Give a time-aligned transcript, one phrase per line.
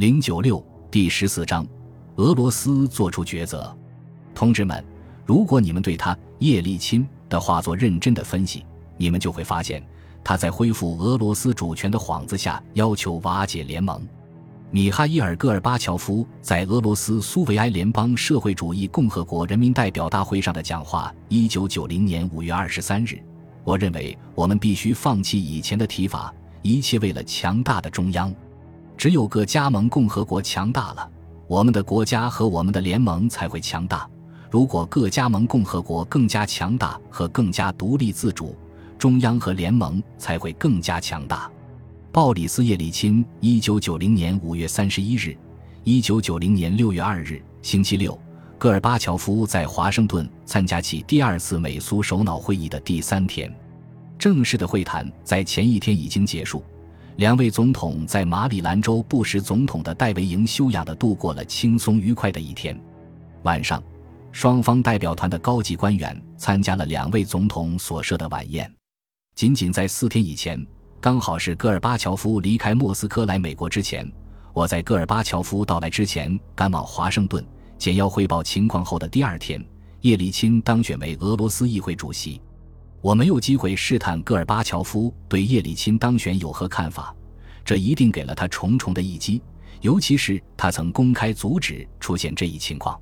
[0.00, 1.66] 零九六第十四章，
[2.16, 3.76] 俄罗斯做出抉择。
[4.34, 4.82] 同志们，
[5.26, 8.64] 如果你们对他叶利钦的话做认真的分析，
[8.96, 9.86] 你们就会发现，
[10.24, 14.00] 他在恢复俄罗斯主权的幌子下，要求瓦解联盟。
[14.70, 23.22] 米哈伊尔·戈尔巴乔夫在俄罗斯苏维埃联邦社会主义共和国人民代表大会上的讲话，一九九零年五月二十三日。
[23.64, 28.34] 我认为我们必须放弃以前的提法，一切为了强大的中央。
[29.00, 31.10] 只有各加盟共和国强大了，
[31.46, 34.06] 我们的国家和我们的联盟才会强大。
[34.50, 38.54] 如果各加盟共和国更加强大和更加独立自主，
[38.98, 41.50] 中央和联盟才会更加强大。
[42.12, 45.34] 鲍里斯·叶利钦，一九九零年五月三十一日，
[45.82, 48.20] 一九九零年六月二日，星期六，
[48.58, 53.50] 戈尔巴乔夫在华盛顿参加起第二次美苏首脑会议的第三天，
[54.18, 56.62] 正式的会谈在前一天已经结束。
[57.20, 62.74] 两位总统在马里兰州布什总统的戴维营休养的度过了轻松愉快的一天。
[63.42, 63.82] 晚上，
[64.32, 68.74] 双方代表团的高级官员参加了两位总统所设的晚宴。
[69.34, 70.66] 仅仅在四天以前。
[70.98, 74.10] 刚好是戈尔巴乔夫离开莫斯科来美国之前，
[74.54, 77.44] 我在戈尔巴乔夫到来之前赶往华盛顿，
[77.76, 79.62] 简要汇报情况后的第二天，
[80.00, 82.40] 叶利钦当选为俄罗斯议会主席。
[83.02, 87.14] 我没有机会试探戈尔巴乔夫对叶利钦当选有何看法，
[87.64, 89.40] 这一定给了他重重的一击，
[89.80, 93.00] 尤其是他曾公开阻止出现这一情况。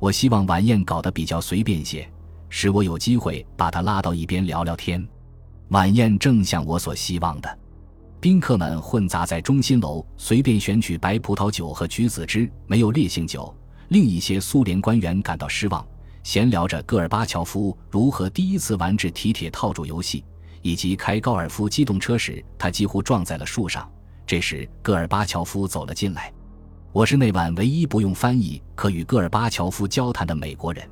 [0.00, 2.08] 我希望晚宴搞得比较随便些，
[2.48, 5.06] 使我有机会把他拉到一边聊聊天。
[5.68, 7.58] 晚宴正像我所希望的，
[8.18, 13.54] 宾客们混杂在中心楼，随便选取白葡萄酒和橘子汁，没有烈性酒。
[13.88, 15.86] 另一些苏联官员感到失望，
[16.28, 20.22] 闲聊着戈尔巴乔夫如何第一次玩制提铁套住游戏，
[20.60, 23.90] 以及开高尔夫机动车时他几乎撞在了树上。
[24.26, 26.30] 这时，戈尔巴乔夫走了进来。
[26.92, 30.86] 我是那晚唯一不用翻译可与戈尔巴乔夫交谈的美国人。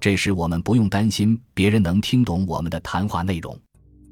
[0.00, 3.56] 这时，我们不用担心别人能听懂我们的谈话内容。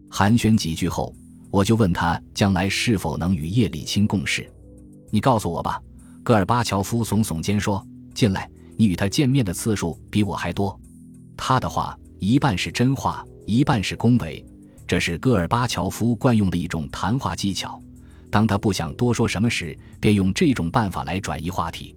[0.09, 1.13] 寒暄几句后，
[1.51, 4.49] 我就问他将来是否能与叶利钦共事。
[5.11, 5.83] 你告诉我吧。
[6.23, 7.85] 戈尔巴乔夫耸耸肩说
[8.15, 10.79] ：“进来你与他见面的次数比我还多。”
[11.37, 14.43] 他的话一半是真话，一半是恭维，
[14.87, 17.81] 这是戈尔巴乔夫惯用的一种谈话技巧。
[18.31, 21.95] 当他不想多说什么时，便用这种办法来转移话题。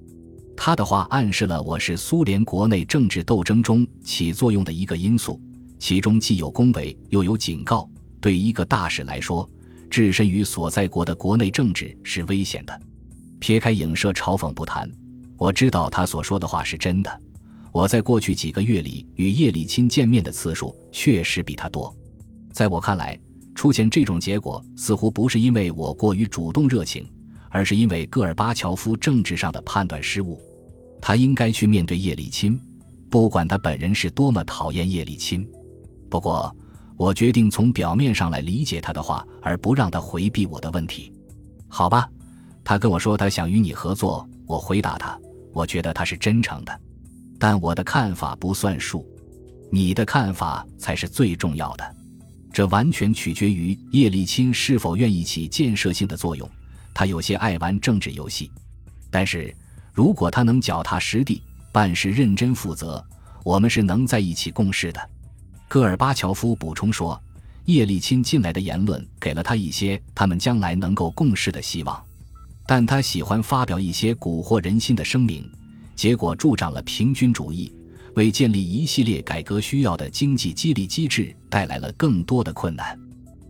[0.56, 5.41] 他的话暗示了我是苏联国内政治斗争中起作用的一个因素，
[5.80, 7.90] 其中既有恭维，又有警告。
[8.20, 9.50] 对一个大使来说，
[9.90, 12.81] 置身于所在国的国内政治是危险的。
[13.40, 14.88] 撇开影射嘲讽不谈，
[15.41, 17.22] 我知道他所说的话是真的。
[17.72, 21.91] 我在过去几个月里与叶利钦见面的次数确实比他多。
[22.52, 23.19] 在我看来，
[23.56, 27.12] 出现这种结果似乎不是因为我过于主动热情，
[27.50, 30.40] 而是因为戈尔巴乔夫政治上的判断失误。
[31.02, 32.59] 他应该去面对叶利钦，
[33.09, 35.44] 不管他本人是多么讨厌叶利钦。
[36.08, 36.56] 不过。
[36.97, 41.12] 我决定从表面上来理解他的话，而不让他回避我的问题。
[41.68, 42.08] 好吧，
[42.63, 44.23] 他跟我说他想与你合作。
[44.46, 45.19] 我回答他，
[45.53, 46.81] 我觉得他是真诚的，
[47.39, 49.06] 但我的看法不算数，
[49.72, 51.95] 你的看法才是最重要的。
[52.53, 56.50] 这完全取决于叶利钦是否愿意起建设性的作用。
[56.94, 58.51] 他有些爱玩政治游戏，
[59.09, 59.56] 但是
[59.94, 61.41] 如果他能脚踏实地，
[61.72, 63.01] 办事认真负责，
[63.44, 65.09] 我们是能在一起共事的。
[65.69, 67.17] 戈尔巴乔夫补充说
[67.63, 72.03] ：“叶利钦近来的言论给了他一些他们将来能够共事的希望，
[72.67, 75.49] 但他喜欢发表一些蛊惑人心的声明，
[75.95, 77.73] 结果助长了平均主义，
[78.16, 82.97] 为建立一系列改革需要的经济激励机制带来了更多的困难。”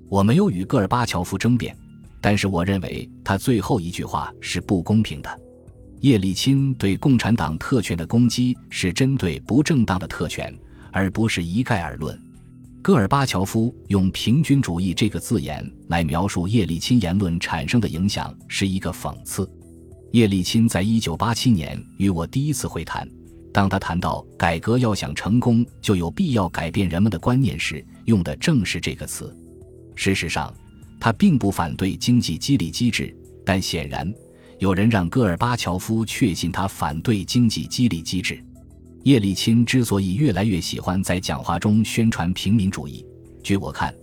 [0.10, 1.76] 我没有与戈尔巴乔夫争辩，
[2.20, 5.40] 但是我认为他最后一句话是不公平的。
[6.02, 10.54] 叶利钦对共产党特权的攻击是针对不正当的特权。
[10.94, 12.20] 而不是一概而论。
[12.84, 19.48] 戈尔巴乔夫用“平均主义”这个字眼来描述叶利钦言论产生的影响，是一个讽刺。
[20.14, 23.08] 叶利钦在一九八七年与我第一次会谈，
[23.54, 29.32] 当他谈到改革要想成功，就有必要改变人们的观念时，用的正是这个词。
[29.94, 30.52] 事实上，
[31.00, 33.16] 他并不反对经济激励机制，
[33.46, 34.12] 但显然，
[34.58, 38.44] 有人让戈尔巴乔夫确信他反对经济激励机制。
[39.04, 43.04] 叶利钦之所以越来越喜欢在讲话中宣传平民主义，
[43.42, 43.94] 据我看，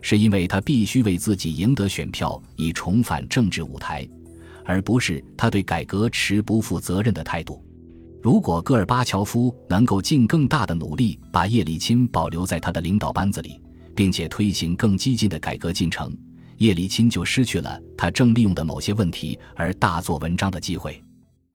[0.00, 4.08] 是因为他必须为自己赢得选票以重返政治舞台，
[4.64, 7.62] 而不是他对改革持不负责任的态度。
[8.22, 13.60] 如果戈尔巴乔夫能够尽更大的努力把叶利钦保留在他的领导班子里，
[13.94, 16.16] 并且推行更激进的改革进程，
[16.56, 21.00] 叶利钦就失去了他正利用的某些问题而大做文章的机会。